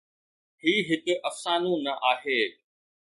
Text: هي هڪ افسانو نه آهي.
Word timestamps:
هي 0.63 0.73
هڪ 0.89 1.05
افسانو 1.29 1.73
نه 1.85 1.93
آهي. 2.11 2.41